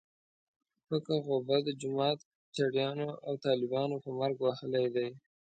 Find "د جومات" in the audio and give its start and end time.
1.63-2.19